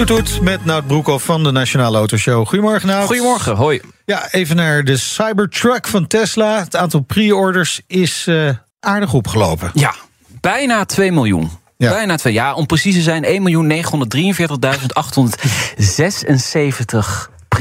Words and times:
Toet 0.00 0.26
toet 0.26 0.40
met 0.40 0.64
Nout 0.64 0.86
Broekhoff 0.86 1.24
van 1.24 1.44
de 1.44 1.50
Nationale 1.50 1.96
Autoshow. 1.96 2.46
Goedemorgen 2.46 2.88
Nout. 2.88 3.06
Goedemorgen, 3.06 3.56
hoi. 3.56 3.80
Ja, 4.04 4.28
even 4.30 4.56
naar 4.56 4.84
de 4.84 4.96
Cybertruck 4.96 5.86
van 5.86 6.06
Tesla. 6.06 6.58
Het 6.58 6.76
aantal 6.76 7.00
pre-orders 7.00 7.80
is 7.86 8.26
uh, 8.28 8.50
aardig 8.80 9.12
opgelopen. 9.12 9.70
Ja, 9.74 9.94
bijna 10.40 10.84
2 10.84 11.12
miljoen. 11.12 11.50
Ja. 11.76 11.90
Bijna 11.90 12.16
twee. 12.16 12.32
Ja, 12.32 12.54
om 12.54 12.66
precies 12.66 12.94
te 12.94 13.02
zijn 13.02 13.24
1.943.876 13.24 13.30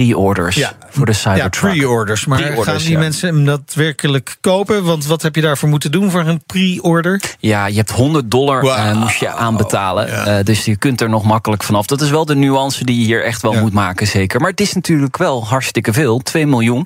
pre-orders 0.05 0.55
ja. 0.55 0.73
voor 0.89 1.05
de 1.05 1.13
Cybertruck. 1.13 1.73
Ja, 1.73 1.79
pre-orders. 1.79 2.25
Maar 2.25 2.41
pre 2.41 2.63
gaan 2.63 2.77
die 2.77 2.97
mensen 2.97 3.35
hem 3.35 3.45
daadwerkelijk 3.45 4.37
kopen? 4.41 4.83
Want 4.83 5.05
wat 5.05 5.21
heb 5.21 5.35
je 5.35 5.41
daarvoor 5.41 5.69
moeten 5.69 5.91
doen 5.91 6.11
voor 6.11 6.27
een 6.27 6.43
pre-order? 6.45 7.21
Ja, 7.39 7.65
je 7.65 7.75
hebt 7.75 7.91
100 7.91 8.31
dollar 8.31 8.61
wow. 8.61 8.77
uh, 8.77 9.01
moest 9.01 9.19
je 9.19 9.29
aanbetalen. 9.29 10.07
Ja. 10.07 10.37
Uh, 10.37 10.43
dus 10.43 10.65
je 10.65 10.75
kunt 10.75 11.01
er 11.01 11.09
nog 11.09 11.23
makkelijk 11.23 11.63
vanaf. 11.63 11.85
Dat 11.85 12.01
is 12.01 12.09
wel 12.09 12.25
de 12.25 12.35
nuance 12.35 12.85
die 12.85 12.99
je 12.99 13.05
hier 13.05 13.23
echt 13.23 13.41
wel 13.41 13.53
moet 13.53 13.73
maken, 13.73 14.07
zeker. 14.07 14.39
Maar 14.39 14.49
het 14.49 14.61
is 14.61 14.73
natuurlijk 14.73 15.17
wel 15.17 15.45
hartstikke 15.45 15.93
veel. 15.93 16.19
2 16.19 16.47
miljoen. 16.47 16.85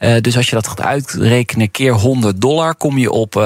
Uh, 0.00 0.20
dus 0.20 0.36
als 0.36 0.48
je 0.48 0.54
dat 0.54 0.68
gaat 0.68 0.82
uitrekenen 0.82 1.70
keer 1.70 1.92
100 1.92 2.40
dollar... 2.40 2.74
kom 2.74 2.98
je 2.98 3.10
op 3.10 3.44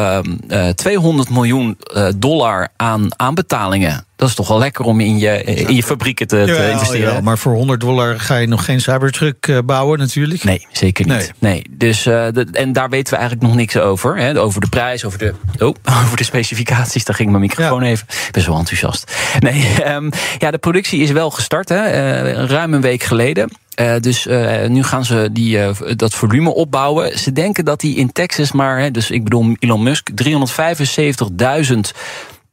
200 0.75 1.31
miljoen 1.31 1.77
dollar 2.17 2.69
aan 2.77 3.09
aanbetalingen. 3.17 4.05
Dat 4.17 4.29
is 4.29 4.35
toch 4.35 4.49
wel 4.49 4.59
lekker 4.59 4.85
om 4.85 5.01
in 5.01 5.19
je, 5.19 5.45
in 5.45 5.75
je 5.75 5.83
fabrieken 5.83 6.27
te, 6.27 6.37
ja, 6.37 6.45
te 6.45 6.71
investeren. 6.71 7.13
Ja, 7.13 7.21
maar 7.21 7.39
voor 7.39 7.55
100 7.55 7.81
dollar 7.81 8.21
ga 8.21 8.37
je 8.37 8.47
nog 8.47 8.65
geen 8.65 8.81
Cybertruck 8.81 9.47
uh, 9.47 9.59
bouwen 9.65 9.99
natuurlijk? 9.99 10.45
Nee, 10.45 10.67
zeker 10.73 11.07
niet. 11.07 11.33
Nee. 11.39 11.53
nee. 11.53 11.65
Dus, 11.71 12.07
uh, 12.07 12.27
de, 12.33 12.47
en 12.53 12.73
daar 12.73 12.89
weten 12.89 13.13
we 13.13 13.19
eigenlijk 13.19 13.49
nog 13.49 13.57
niks 13.57 13.77
over. 13.77 14.17
Hè. 14.17 14.41
Over 14.41 14.61
de 14.61 14.69
prijs, 14.69 15.05
over 15.05 15.19
de, 15.19 15.35
oh, 15.59 15.75
over 16.05 16.17
de 16.17 16.25
specificaties. 16.25 17.05
Daar 17.05 17.17
ging 17.17 17.29
mijn 17.29 17.43
microfoon 17.43 17.85
ja. 17.85 17.91
even. 17.91 18.07
Ik 18.09 18.33
ben 18.33 18.43
zo 18.43 18.57
enthousiast. 18.57 19.13
Nee, 19.39 19.93
um, 19.95 20.11
ja, 20.39 20.51
de 20.51 20.59
productie 20.59 21.01
is 21.01 21.11
wel 21.11 21.31
gestart. 21.31 21.69
Hè, 21.69 21.77
uh, 21.85 22.45
ruim 22.45 22.75
een 22.75 22.81
week 22.81 23.03
geleden. 23.03 23.51
Uh, 23.81 23.95
dus 24.01 24.27
uh, 24.27 24.67
nu 24.67 24.83
gaan 24.83 25.05
ze 25.05 25.29
die, 25.33 25.59
uh, 25.59 25.69
dat 25.97 26.15
volume 26.15 26.55
opbouwen. 26.55 27.19
Ze 27.19 27.33
denken 27.33 27.65
dat 27.65 27.81
die 27.81 27.97
in 27.97 28.13
Texas 28.13 28.53
maar, 28.53 28.79
hè, 28.79 28.91
dus 28.91 29.11
ik 29.11 29.25
bedoel 29.25 29.57
Elon 29.59 29.83
Musk, 29.83 30.11
375.000 30.11 31.79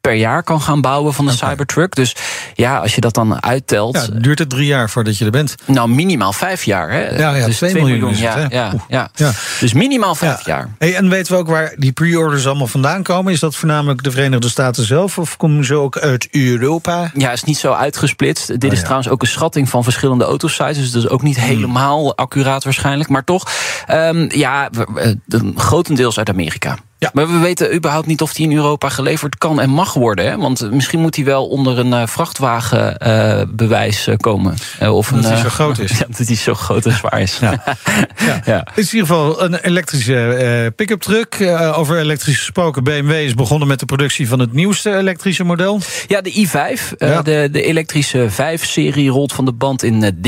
per 0.02 0.14
jaar 0.14 0.42
kan 0.42 0.60
gaan 0.60 0.80
bouwen 0.80 1.14
van 1.14 1.28
een 1.28 1.34
okay. 1.34 1.48
Cybertruck. 1.48 1.94
Dus 1.94 2.16
ja, 2.54 2.78
als 2.78 2.94
je 2.94 3.00
dat 3.00 3.14
dan 3.14 3.42
uittelt. 3.42 3.94
Ja, 3.94 4.20
duurt 4.20 4.38
het 4.38 4.50
drie 4.50 4.66
jaar 4.66 4.90
voordat 4.90 5.18
je 5.18 5.24
er 5.24 5.30
bent? 5.30 5.54
Nou, 5.66 5.88
minimaal 5.88 6.32
vijf 6.32 6.64
jaar. 6.64 6.90
Hè? 6.90 7.16
Ja, 7.16 7.34
ja 7.34 7.46
dus 7.46 7.56
2 7.56 7.74
miljoen. 7.74 7.98
miljoen 7.98 8.18
ja, 8.18 8.46
ja, 8.50 8.72
ja, 8.88 9.10
ja, 9.14 9.30
Dus 9.60 9.72
minimaal 9.72 10.14
vijf 10.14 10.44
jaar. 10.46 10.68
Hey, 10.78 10.94
en 10.94 11.08
weten 11.08 11.32
we 11.32 11.38
ook 11.38 11.48
waar 11.48 11.74
die 11.76 11.92
pre-orders 11.92 12.46
allemaal 12.46 12.66
vandaan 12.66 13.02
komen? 13.02 13.32
Is 13.32 13.40
dat 13.40 13.56
voornamelijk 13.56 14.02
de 14.02 14.10
Verenigde 14.10 14.48
Staten 14.48 14.86
zelf? 14.86 15.18
Of 15.18 15.36
komen 15.36 15.64
ze 15.64 15.74
ook 15.74 15.98
uit 15.98 16.28
Europa? 16.30 17.10
Ja, 17.14 17.32
is 17.32 17.44
niet 17.44 17.58
zo 17.58 17.72
uitgesplitst. 17.72 18.46
Dit 18.46 18.64
oh, 18.64 18.72
is 18.72 18.80
trouwens 18.80 19.08
ook 19.08 19.22
een 19.22 19.28
schatting 19.28 19.68
van 19.68 19.84
verschillende 19.84 20.24
autosites. 20.24 20.76
Dus 20.76 20.90
dat 20.90 21.02
is 21.02 21.08
ook 21.08 21.22
niet 21.22 21.36
hmm. 21.36 21.46
helemaal 21.46 22.16
accuraat 22.16 22.64
waarschijnlijk. 22.64 23.08
Maar 23.08 23.24
toch, 23.24 23.50
um, 23.90 24.30
ja, 24.30 24.70
grotendeels 25.54 26.18
uit 26.18 26.28
Amerika. 26.28 26.78
Ja. 27.02 27.10
Maar 27.12 27.28
we 27.28 27.38
weten 27.38 27.74
überhaupt 27.74 28.06
niet 28.06 28.22
of 28.22 28.32
die 28.32 28.50
in 28.50 28.56
Europa 28.56 28.88
geleverd 28.88 29.38
kan 29.38 29.60
en 29.60 29.70
mag 29.70 29.94
worden. 29.94 30.24
Hè? 30.24 30.36
Want 30.36 30.70
misschien 30.70 31.00
moet 31.00 31.14
die 31.14 31.24
wel 31.24 31.46
onder 31.46 31.78
een 31.78 31.92
uh, 31.92 32.06
vrachtwagenbewijs 32.06 34.08
uh, 34.08 34.16
komen. 34.16 34.54
Uh, 34.82 34.94
of 34.94 35.08
dat 35.08 35.24
hij 35.24 35.36
zo 35.36 35.48
groot 35.48 35.78
is. 35.78 35.90
Ja, 36.02 36.06
dat 36.16 36.26
hij 36.26 36.36
zo 36.36 36.54
groot 36.54 36.86
en 36.86 36.92
zwaar 36.92 37.20
is. 37.20 37.38
Ja. 37.38 37.50
ja. 38.26 38.40
ja. 38.44 38.66
Het 38.68 38.78
is 38.78 38.92
in 38.92 38.98
ieder 38.98 39.14
geval 39.14 39.42
een 39.42 39.54
elektrische 39.54 40.72
pick-up 40.76 41.00
truck. 41.00 41.36
over 41.74 41.98
elektrische 41.98 42.40
gesproken, 42.40 42.84
BMW 42.84 43.10
is 43.10 43.34
begonnen 43.34 43.68
met 43.68 43.80
de 43.80 43.86
productie 43.86 44.28
van 44.28 44.38
het 44.38 44.52
nieuwste 44.52 44.96
elektrische 44.96 45.44
model. 45.44 45.80
Ja, 46.06 46.20
de 46.20 46.32
i5. 46.32 46.96
de, 46.98 47.48
de 47.52 47.62
elektrische 47.62 48.28
5-serie 48.30 49.10
rolt 49.10 49.32
van 49.32 49.44
de 49.44 49.52
band 49.52 49.82
in 49.82 50.18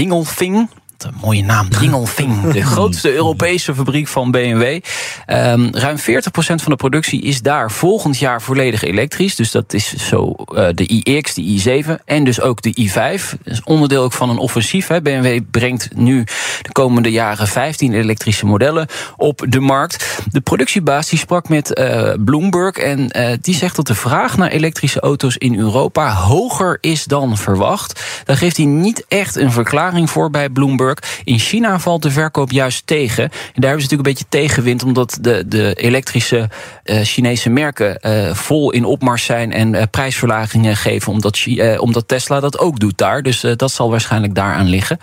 Een 1.04 1.14
mooie 1.20 1.44
naam, 1.44 1.68
Dingelfing. 1.68 2.40
De 2.52 2.62
grootste 2.62 3.14
Europese 3.14 3.74
fabriek 3.74 4.08
van 4.08 4.30
BMW. 4.30 4.62
Um, 4.62 5.68
ruim 5.72 5.98
40% 5.98 6.02
van 6.34 6.58
de 6.64 6.76
productie 6.76 7.22
is 7.22 7.42
daar 7.42 7.70
volgend 7.70 8.18
jaar 8.18 8.42
volledig 8.42 8.82
elektrisch. 8.82 9.34
Dus 9.34 9.50
dat 9.50 9.72
is 9.72 9.94
zo 9.94 10.34
uh, 10.54 10.66
de 10.74 10.86
iX, 10.86 11.34
de 11.34 11.82
i7 11.82 12.04
en 12.04 12.24
dus 12.24 12.40
ook 12.40 12.62
de 12.62 12.76
i5. 12.80 13.38
Dat 13.42 13.52
is 13.52 13.62
onderdeel 13.64 14.02
ook 14.02 14.12
van 14.12 14.30
een 14.30 14.38
offensief. 14.38 14.86
Hè. 14.86 15.02
BMW 15.02 15.40
brengt 15.50 15.88
nu 15.94 16.24
de 16.62 16.72
komende 16.72 17.10
jaren 17.10 17.48
15 17.48 17.92
elektrische 17.92 18.46
modellen 18.46 18.86
op 19.16 19.44
de 19.48 19.60
markt. 19.60 20.18
De 20.30 20.40
productiebaas 20.40 21.08
die 21.08 21.18
sprak 21.18 21.48
met 21.48 21.78
uh, 21.78 22.12
Bloomberg 22.24 22.76
en 22.76 23.18
uh, 23.18 23.28
die 23.40 23.54
zegt 23.54 23.76
dat 23.76 23.86
de 23.86 23.94
vraag 23.94 24.36
naar 24.36 24.50
elektrische 24.50 25.00
auto's 25.00 25.36
in 25.36 25.58
Europa 25.58 26.12
hoger 26.12 26.78
is 26.80 27.04
dan 27.04 27.36
verwacht. 27.36 28.00
Daar 28.24 28.36
geeft 28.36 28.56
hij 28.56 28.66
niet 28.66 29.04
echt 29.08 29.36
een 29.36 29.52
verklaring 29.52 30.10
voor 30.10 30.30
bij 30.30 30.48
Bloomberg. 30.48 30.93
In 31.24 31.38
China 31.38 31.78
valt 31.78 32.02
de 32.02 32.10
verkoop 32.10 32.50
juist 32.50 32.86
tegen. 32.86 33.24
En 33.24 33.30
daar 33.30 33.70
hebben 33.70 33.82
ze 33.82 33.94
natuurlijk 33.94 34.08
een 34.08 34.14
beetje 34.14 34.46
tegenwind, 34.46 34.82
omdat 34.82 35.18
de, 35.20 35.44
de 35.46 35.74
elektrische 35.74 36.48
uh, 36.84 37.00
Chinese 37.00 37.50
merken 37.50 37.98
uh, 38.02 38.34
vol 38.34 38.70
in 38.70 38.84
opmars 38.84 39.24
zijn 39.24 39.52
en 39.52 39.74
uh, 39.74 39.82
prijsverlagingen 39.90 40.76
geven, 40.76 41.12
omdat, 41.12 41.44
omdat 41.78 42.08
Tesla 42.08 42.40
dat 42.40 42.58
ook 42.58 42.80
doet 42.80 42.98
daar. 42.98 43.22
Dus 43.22 43.40
dat 43.56 43.70
zal 43.70 43.90
waarschijnlijk 43.90 44.34
daaraan 44.34 44.68
liggen. 44.68 44.98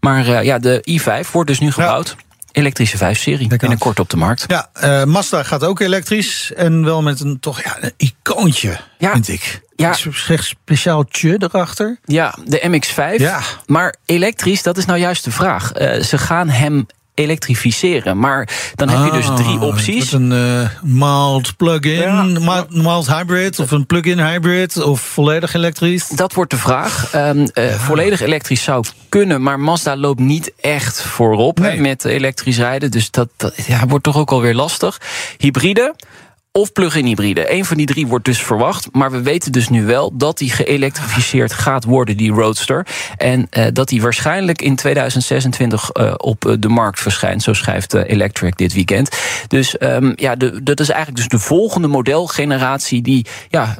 Maar 0.00 0.44
ja, 0.44 0.58
de 0.58 1.00
i5 1.00 1.30
wordt 1.32 1.48
dus 1.48 1.58
nu 1.58 1.72
gebouwd. 1.72 2.16
Ja 2.18 2.26
elektrische 2.58 2.96
5-serie 2.96 3.48
binnenkort 3.48 4.00
op 4.00 4.10
de 4.10 4.16
markt. 4.16 4.44
Ja, 4.46 4.70
uh, 4.84 5.04
Mazda 5.04 5.42
gaat 5.42 5.64
ook 5.64 5.80
elektrisch. 5.80 6.52
En 6.52 6.84
wel 6.84 7.02
met 7.02 7.20
een 7.20 7.40
toch 7.40 7.62
ja, 7.62 7.76
een 7.80 7.92
icoontje, 7.96 8.78
ja. 8.98 9.12
vind 9.12 9.28
ik. 9.28 9.60
Ja. 9.78 9.96
Een 10.28 10.38
speciaal 10.38 11.04
tje 11.04 11.36
erachter. 11.38 11.98
Ja, 12.04 12.34
de 12.44 12.60
MX-5. 12.68 13.20
Ja. 13.20 13.40
Maar 13.66 13.94
elektrisch, 14.06 14.62
dat 14.62 14.76
is 14.76 14.84
nou 14.84 14.98
juist 14.98 15.24
de 15.24 15.30
vraag. 15.30 15.80
Uh, 15.80 16.02
ze 16.02 16.18
gaan 16.18 16.48
hem 16.48 16.86
elektrificeren. 17.18 18.18
Maar 18.18 18.48
dan 18.74 18.88
heb 18.88 19.04
je 19.04 19.10
dus 19.10 19.26
drie 19.26 19.58
Ah, 19.58 19.62
opties. 19.62 20.12
Een 20.12 20.30
uh, 20.30 20.68
mild 20.82 21.56
plug-in, 21.56 22.00
ja. 22.00 22.22
mild, 22.22 22.70
mild, 22.70 23.06
hybrid 23.06 23.58
of 23.58 23.70
een 23.70 23.86
plug-in 23.86 24.18
hybrid 24.18 24.82
of 24.82 25.00
volledig 25.00 25.54
elektrisch? 25.54 26.08
Dat 26.08 26.32
wordt 26.32 26.50
de 26.50 26.56
vraag. 26.56 27.14
Um, 27.14 27.38
uh, 27.38 27.70
ja. 27.70 27.76
Volledig 27.76 28.20
elektrisch 28.20 28.62
zou 28.62 28.84
kunnen, 29.08 29.42
maar 29.42 29.60
Mazda 29.60 29.96
loopt 29.96 30.20
niet 30.20 30.52
echt 30.60 31.02
voorop 31.02 31.58
nee. 31.58 31.80
met 31.80 32.04
elektrisch 32.04 32.58
rijden. 32.58 32.90
Dus 32.90 33.10
dat, 33.10 33.28
dat 33.36 33.66
ja, 33.66 33.86
wordt 33.86 34.04
toch 34.04 34.16
ook 34.16 34.30
alweer 34.30 34.54
lastig. 34.54 35.00
Hybride 35.36 35.94
of 36.52 36.72
plug-in 36.72 37.04
hybride. 37.04 37.52
Eén 37.52 37.64
van 37.64 37.76
die 37.76 37.86
drie 37.86 38.06
wordt 38.06 38.24
dus 38.24 38.42
verwacht. 38.42 38.88
Maar 38.92 39.10
we 39.10 39.22
weten 39.22 39.52
dus 39.52 39.68
nu 39.68 39.84
wel 39.84 40.16
dat 40.16 40.38
die 40.38 40.50
geëlektrificeerd 40.50 41.52
gaat 41.52 41.84
worden, 41.84 42.16
die 42.16 42.32
Roadster. 42.32 42.86
En 43.16 43.48
uh, 43.50 43.66
dat 43.72 43.88
die 43.88 44.02
waarschijnlijk 44.02 44.62
in 44.62 44.76
2026 44.76 45.90
uh, 45.92 46.14
op 46.16 46.56
de 46.60 46.68
markt 46.68 47.00
verschijnt. 47.00 47.42
Zo 47.42 47.52
schrijft 47.52 47.94
uh, 47.94 48.02
Electric 48.06 48.56
dit 48.56 48.72
weekend. 48.72 49.16
Dus 49.48 49.76
um, 49.80 50.12
ja, 50.16 50.36
de, 50.36 50.62
dat 50.62 50.80
is 50.80 50.88
eigenlijk 50.88 51.20
dus 51.20 51.40
de 51.40 51.46
volgende 51.46 51.88
modelgeneratie 51.88 53.02
die 53.02 53.26
ja, 53.48 53.76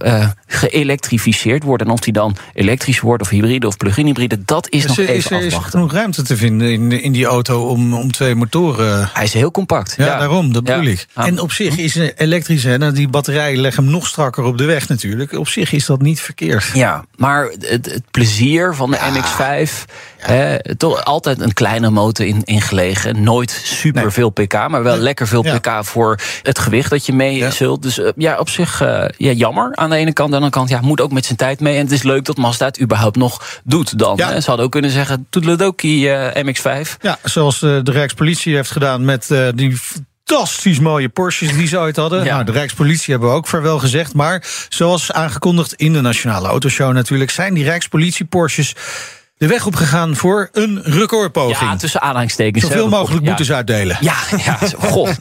geëlektrificeerd 0.47 1.63
wordt. 1.63 1.83
En 1.83 1.91
of 1.91 2.01
die 2.01 2.13
dan 2.13 2.37
elektrisch 2.55 3.01
wordt 3.01 3.23
of 3.23 3.29
hybride 3.29 3.67
of 3.67 3.77
plug-in 3.77 4.07
hybride, 4.07 4.45
dat 4.45 4.71
is, 4.71 4.83
is 4.83 4.87
nog 4.87 4.99
er, 4.99 5.09
even 5.09 5.17
is 5.17 5.25
er, 5.25 5.37
afwachten. 5.37 5.59
Is 5.59 5.65
er 5.65 5.71
genoeg 5.71 5.93
ruimte 5.93 6.23
te 6.23 6.37
vinden 6.37 6.73
in, 6.73 6.93
in 6.93 7.13
die 7.13 7.25
auto 7.25 7.69
om, 7.69 7.95
om 7.95 8.13
twee 8.13 8.35
motoren? 8.35 9.11
Hij 9.13 9.25
is 9.25 9.33
heel 9.33 9.51
compact. 9.51 9.95
Ja, 9.97 10.07
ja. 10.07 10.19
daarom, 10.19 10.53
dat 10.53 10.65
bedoel 10.65 10.83
ja. 10.83 10.91
ik. 10.91 11.07
En 11.15 11.41
op 11.41 11.53
zich 11.53 11.77
is 11.77 11.95
een 11.95 12.13
elektrisch 12.17 12.58
nou, 12.65 12.93
die 12.93 13.09
batterijen 13.09 13.61
leggen 13.61 13.83
hem 13.83 13.93
nog 13.93 14.07
strakker 14.07 14.45
op 14.45 14.59
de 14.59 14.65
weg 14.65 14.89
natuurlijk. 14.89 15.33
Op 15.33 15.49
zich 15.49 15.73
is 15.73 15.87
dat 15.87 16.01
niet 16.01 16.21
verkeerd. 16.21 16.71
Ja, 16.75 17.05
maar 17.17 17.45
het, 17.45 17.91
het 17.93 18.11
plezier 18.11 18.75
van 18.75 18.91
de 18.91 18.97
ja. 18.97 19.13
MX-5... 19.13 19.71
Ja. 20.19 20.35
Hè, 20.35 20.77
toch 20.77 21.05
altijd 21.05 21.41
een 21.41 21.53
kleine 21.53 21.91
motor 21.91 22.27
in, 22.27 22.43
in 22.45 22.61
gelegen. 22.61 23.23
Nooit 23.23 23.51
super 23.51 24.03
nee. 24.03 24.11
veel 24.11 24.31
pk, 24.31 24.53
maar 24.53 24.83
wel 24.83 24.95
nee. 24.95 25.03
lekker 25.03 25.29
veel 25.29 25.43
pk 25.43 25.65
ja. 25.65 25.83
voor 25.83 26.19
het 26.43 26.59
gewicht 26.59 26.91
dat 26.91 27.07
je 27.07 27.13
mee 27.13 27.51
zult. 27.51 27.83
Dus 27.83 27.99
uh, 27.99 28.09
ja, 28.17 28.39
op 28.39 28.49
zich 28.49 28.83
uh, 28.83 29.05
ja, 29.17 29.31
jammer 29.31 29.77
aan 29.77 29.91
de 29.91 29.97
ene 29.97 30.13
kant. 30.13 30.35
Aan 30.35 30.41
de 30.41 30.47
andere 30.47 30.53
kant 30.53 30.69
ja, 30.69 30.81
moet 30.81 31.01
ook 31.01 31.13
met 31.13 31.25
zijn 31.25 31.37
tijd 31.37 31.61
mee. 31.61 31.77
En 31.77 31.83
het 31.83 31.93
is 31.93 32.03
leuk 32.03 32.25
dat 32.25 32.37
Mazda 32.37 32.67
het 32.67 32.81
überhaupt 32.81 33.17
nog 33.17 33.61
doet 33.65 33.99
dan. 33.99 34.21
Hè. 34.21 34.41
Ze 34.41 34.47
hadden 34.47 34.67
ook 34.67 34.73
kunnen 34.73 34.91
zeggen, 34.91 35.27
toedeledokie 35.31 36.07
uh, 36.07 36.27
MX-5. 36.35 36.97
Ja, 37.01 37.19
zoals 37.23 37.59
de 37.59 37.83
Rijkspolitie 37.85 38.55
heeft 38.55 38.71
gedaan 38.71 39.05
met 39.05 39.35
die 39.55 39.79
fantastisch 40.29 40.81
mooie 40.81 41.09
Porsches 41.09 41.53
die 41.53 41.67
ze 41.67 41.79
ooit 41.79 41.97
hadden. 41.97 42.25
Ja. 42.25 42.33
Nou, 42.33 42.45
de 42.45 42.53
Rijkspolitie 42.53 43.13
hebben 43.13 43.31
we 43.31 43.37
ook 43.37 43.47
vaarwel 43.47 43.79
gezegd. 43.79 44.15
Maar 44.15 44.45
zoals 44.69 45.13
aangekondigd 45.13 45.73
in 45.73 45.93
de 45.93 46.01
Nationale 46.01 46.49
Autoshow 46.49 46.93
natuurlijk... 46.93 47.31
zijn 47.31 47.55
die 47.55 47.65
Rijkspolitie 47.65 48.25
Porsches 48.25 48.75
de 49.39 49.47
weg 49.47 49.67
opgegaan 49.67 50.17
voor 50.17 50.49
een 50.53 50.81
recordpoging. 50.83 51.71
Ja, 51.71 51.77
tussen 51.77 52.01
aanhalingstekens. 52.01 52.65
Zoveel 52.65 52.89
mogelijk 52.89 53.25
moeten 53.25 53.45
ze 53.45 53.55
uitdelen. 53.55 53.97
Ja, 54.01 54.17
ja 54.45 54.59
god. 54.79 55.17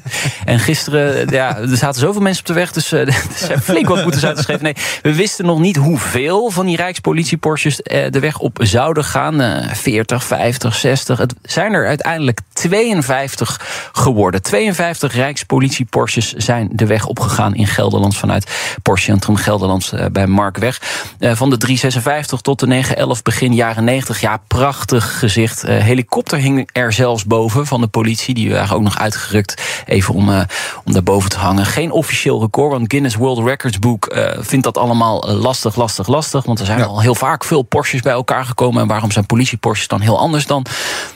En 0.45 0.59
gisteren, 0.59 1.29
ja, 1.29 1.57
er 1.57 1.77
zaten 1.77 2.01
zoveel 2.01 2.21
mensen 2.21 2.41
op 2.41 2.47
de 2.47 2.53
weg... 2.53 2.71
dus 2.71 2.93
uh, 2.93 2.99
er 3.07 3.23
zijn 3.35 3.61
flink 3.61 3.87
wat 3.87 4.03
boetes 4.03 4.25
uitgeschreven. 4.25 4.63
Nee, 4.63 4.75
we 5.01 5.15
wisten 5.15 5.45
nog 5.45 5.59
niet 5.59 5.75
hoeveel 5.75 6.49
van 6.51 6.65
die 6.65 6.75
Rijkspolitie 6.75 7.37
Porsches... 7.37 7.79
Uh, 7.83 8.05
de 8.09 8.19
weg 8.19 8.39
op 8.39 8.59
zouden 8.61 9.03
gaan. 9.03 9.41
Uh, 9.41 9.73
40, 9.73 10.23
50, 10.23 10.75
60. 10.75 11.17
Het 11.17 11.33
zijn 11.41 11.73
er 11.73 11.87
uiteindelijk 11.87 12.39
52 12.53 13.89
geworden. 13.91 14.41
52 14.41 15.13
Rijkspolitie 15.13 15.85
Porsches 15.85 16.33
zijn 16.33 16.69
de 16.71 16.85
weg 16.85 17.05
opgegaan 17.05 17.55
in 17.55 17.67
Gelderland... 17.67 18.17
vanuit 18.17 18.51
Porsche 18.81 19.11
Centrum 19.11 19.35
Gelderland 19.35 19.91
uh, 19.93 20.05
bij 20.11 20.27
Markweg. 20.27 20.81
Van 21.19 21.49
de 21.49 21.57
356 21.57 22.41
tot 22.41 22.59
de 22.59 22.67
911 22.67 23.21
begin 23.21 23.53
jaren 23.53 23.83
90 23.83 23.95
90. 23.97 24.21
Ja, 24.21 24.41
prachtig 24.47 25.19
gezicht. 25.19 25.65
Uh, 25.65 25.77
helikopter 25.77 26.37
hing 26.37 26.69
er 26.71 26.93
zelfs 26.93 27.25
boven 27.25 27.65
van 27.65 27.81
de 27.81 27.87
politie. 27.87 28.33
Die 28.33 28.51
waren 28.51 28.75
ook 28.75 28.81
nog 28.81 28.97
uitgerukt 28.97 29.83
even 29.85 30.13
om, 30.13 30.29
uh, 30.29 30.41
om 30.83 30.93
daarboven 30.93 31.29
te 31.29 31.37
hangen. 31.37 31.65
Geen 31.65 31.91
officieel 31.91 32.39
record, 32.39 32.71
want 32.71 32.91
Guinness 32.91 33.15
World 33.15 33.47
Records 33.47 33.79
boek 33.79 34.17
vindt 34.39 34.63
dat 34.65 34.77
allemaal 34.77 35.33
lastig, 35.33 35.75
lastig, 35.75 36.07
lastig. 36.07 36.45
Want 36.45 36.59
er 36.59 36.65
zijn 36.65 36.79
ja. 36.79 36.85
al 36.85 37.01
heel 37.01 37.15
vaak 37.15 37.43
veel 37.43 37.61
Porsches 37.61 38.01
bij 38.01 38.13
elkaar 38.13 38.45
gekomen. 38.45 38.81
En 38.81 38.87
waarom 38.87 39.11
zijn 39.11 39.25
politie 39.25 39.57
Porsches 39.57 39.87
dan 39.87 40.01
heel 40.01 40.19
anders 40.19 40.45
dan 40.45 40.65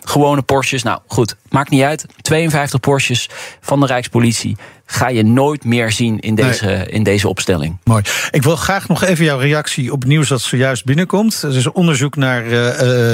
gewone 0.03 0.41
Porsches? 0.41 0.83
Nou 0.83 0.99
goed, 1.07 1.35
maakt 1.49 1.69
niet 1.69 1.83
uit. 1.83 2.05
52 2.21 2.79
Porsches 2.79 3.29
van 3.61 3.79
de 3.79 3.85
Rijkspolitie 3.85 4.57
ga 4.91 5.09
je 5.09 5.23
nooit 5.23 5.63
meer 5.63 5.91
zien 5.91 6.19
in 6.19 6.35
deze, 6.35 6.65
nee. 6.65 6.85
in 6.85 7.03
deze 7.03 7.27
opstelling. 7.27 7.77
Mooi. 7.83 8.03
Ik 8.31 8.43
wil 8.43 8.55
graag 8.55 8.87
nog 8.87 9.03
even 9.03 9.25
jouw 9.25 9.37
reactie 9.37 9.91
op 9.91 10.03
nieuws 10.03 10.27
dat 10.27 10.41
zojuist 10.41 10.85
binnenkomt. 10.85 11.41
Er 11.41 11.55
is 11.55 11.71
onderzoek 11.71 12.15
naar 12.15 12.43
uh, 12.43 12.51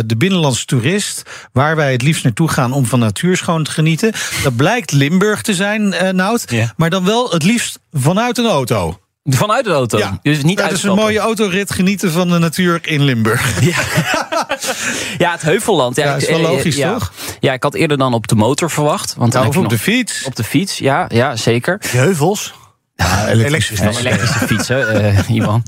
de 0.06 0.16
binnenlandse 0.18 0.66
toerist. 0.66 1.24
Waar 1.52 1.76
wij 1.76 1.92
het 1.92 2.02
liefst 2.02 2.24
naartoe 2.24 2.50
gaan 2.50 2.72
om 2.72 2.86
van 2.86 3.00
natuur 3.00 3.38
schoon 3.38 3.64
te 3.64 3.72
genieten. 3.72 4.14
Dat 4.44 4.56
blijkt 4.56 4.92
Limburg 4.92 5.42
te 5.42 5.54
zijn, 5.54 5.82
uh, 5.82 6.10
Nout. 6.10 6.46
Ja. 6.52 6.74
Maar 6.78 6.90
dan 6.90 7.06
wel 7.06 7.32
het 7.32 7.44
liefst 7.44 7.80
vanuit 7.92 8.38
een 8.38 8.46
auto. 8.46 9.00
Vanuit 9.36 9.66
de 9.66 9.72
auto. 9.72 9.98
Ja. 9.98 10.20
Dus 10.22 10.44
niet 10.44 10.58
dat 10.58 10.72
is 10.72 10.84
een 10.84 10.96
mooie 10.96 11.20
autorit 11.20 11.72
genieten 11.72 12.12
van 12.12 12.30
de 12.30 12.38
natuur 12.38 12.80
in 12.82 13.04
Limburg. 13.04 13.46
Ja, 13.68 13.78
ja 15.18 15.32
het 15.32 15.42
Heuvelland. 15.42 15.96
Ja, 15.96 16.06
ja 16.06 16.16
is 16.16 16.30
wel 16.30 16.40
logisch, 16.40 16.76
ja. 16.76 16.94
toch? 16.94 17.12
Ja, 17.40 17.54
ik 17.54 17.64
had 17.64 17.74
eerder 17.74 17.98
dan 17.98 18.14
op 18.14 18.28
de 18.28 18.36
motor 18.36 18.72
verwacht. 18.72 19.16
Want 19.18 19.34
nou, 19.34 19.48
of 19.48 19.58
op 19.58 19.70
de 19.70 19.80
fiets. 19.80 20.24
Op 20.24 20.36
de 20.36 20.44
fiets, 20.44 20.78
ja, 20.78 21.06
ja 21.10 21.36
zeker. 21.36 21.78
De 21.80 21.88
heuvels. 21.88 22.54
Ja, 22.96 23.28
elektrische, 23.28 23.74
elektrische, 23.74 24.08
elektrische 24.08 24.48
fietsen, 24.48 24.96
uh, 25.30 25.30
Ivan. 25.30 25.64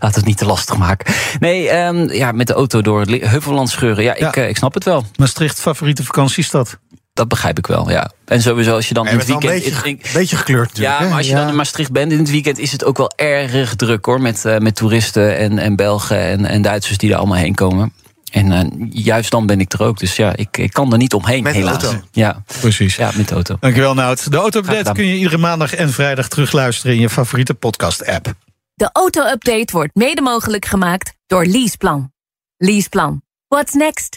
Laat 0.00 0.14
het 0.14 0.24
niet 0.24 0.38
te 0.38 0.44
lastig 0.44 0.76
maken. 0.76 1.14
Nee, 1.40 1.76
um, 1.76 2.12
ja, 2.12 2.32
met 2.32 2.46
de 2.46 2.52
auto 2.52 2.82
door 2.82 3.00
het 3.00 3.10
Heuvelland 3.10 3.70
scheuren. 3.70 4.04
Ja, 4.04 4.14
ik, 4.14 4.36
uh, 4.36 4.48
ik 4.48 4.56
snap 4.56 4.74
het 4.74 4.84
wel. 4.84 5.04
Maastricht, 5.16 5.60
favoriete 5.60 6.04
vakantiestad? 6.04 6.78
Dat 7.12 7.28
begrijp 7.28 7.58
ik 7.58 7.66
wel, 7.66 7.90
ja. 7.90 8.10
En 8.24 8.42
sowieso 8.42 8.74
als 8.74 8.88
je 8.88 8.94
dan 8.94 9.08
in 9.08 9.18
het 9.18 9.26
weekend... 9.26 9.52
Een 9.52 9.72
beetje, 9.72 9.88
een 9.88 10.12
beetje 10.12 10.36
gekleurd 10.36 10.68
natuurlijk. 10.68 11.00
Ja, 11.00 11.06
maar 11.06 11.16
als 11.16 11.26
je 11.26 11.32
ja. 11.32 11.38
dan 11.38 11.48
in 11.48 11.56
Maastricht 11.56 11.92
bent 11.92 12.12
in 12.12 12.18
het 12.18 12.30
weekend... 12.30 12.58
is 12.58 12.72
het 12.72 12.84
ook 12.84 12.96
wel 12.96 13.12
erg 13.16 13.74
druk 13.74 14.04
hoor. 14.04 14.20
Met, 14.20 14.44
uh, 14.44 14.58
met 14.58 14.74
toeristen 14.74 15.36
en, 15.36 15.58
en 15.58 15.76
Belgen 15.76 16.18
en, 16.18 16.44
en 16.44 16.62
Duitsers 16.62 16.98
die 16.98 17.10
er 17.10 17.16
allemaal 17.16 17.36
heen 17.36 17.54
komen. 17.54 17.92
En 18.30 18.52
uh, 18.52 18.88
juist 18.90 19.30
dan 19.30 19.46
ben 19.46 19.60
ik 19.60 19.72
er 19.72 19.82
ook. 19.82 19.98
Dus 19.98 20.16
ja, 20.16 20.36
ik, 20.36 20.56
ik 20.56 20.72
kan 20.72 20.92
er 20.92 20.98
niet 20.98 21.14
omheen, 21.14 21.42
met 21.42 21.54
helaas. 21.54 21.80
De 21.80 21.86
auto. 21.86 22.06
Ja, 22.12 22.42
precies. 22.60 22.96
Ja, 22.96 23.10
met 23.14 23.28
de 23.28 23.34
auto. 23.34 23.56
Dankjewel, 23.60 23.94
Nout. 23.94 24.30
De 24.30 24.36
auto-update 24.36 24.92
kun 24.92 25.06
je 25.06 25.16
iedere 25.16 25.38
maandag 25.38 25.74
en 25.74 25.90
vrijdag 25.90 26.28
terugluisteren... 26.28 26.94
in 26.94 27.00
je 27.00 27.10
favoriete 27.10 27.54
podcast-app. 27.54 28.34
De 28.74 28.88
auto-update 28.92 29.72
wordt 29.72 29.94
mede 29.94 30.20
mogelijk 30.20 30.64
gemaakt 30.64 31.12
door 31.26 31.44
Leaseplan. 31.44 32.12
Leaseplan. 32.56 33.22
What's 33.48 33.72
next? 33.72 34.16